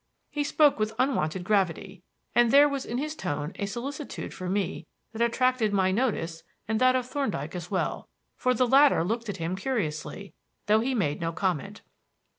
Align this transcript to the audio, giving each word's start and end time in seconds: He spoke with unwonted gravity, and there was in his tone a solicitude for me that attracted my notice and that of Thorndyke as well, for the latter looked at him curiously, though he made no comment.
He 0.31 0.43
spoke 0.43 0.79
with 0.79 0.95
unwonted 0.97 1.43
gravity, 1.43 2.01
and 2.33 2.49
there 2.49 2.67
was 2.67 2.85
in 2.87 2.97
his 2.97 3.15
tone 3.15 3.51
a 3.59 3.67
solicitude 3.67 4.33
for 4.33 4.49
me 4.49 4.87
that 5.13 5.21
attracted 5.21 5.73
my 5.73 5.91
notice 5.91 6.41
and 6.67 6.81
that 6.81 6.95
of 6.95 7.05
Thorndyke 7.07 7.53
as 7.53 7.69
well, 7.69 8.09
for 8.35 8.55
the 8.55 8.65
latter 8.65 9.03
looked 9.03 9.29
at 9.29 9.37
him 9.37 9.55
curiously, 9.55 10.33
though 10.65 10.79
he 10.79 10.95
made 10.95 11.21
no 11.21 11.31
comment. 11.31 11.81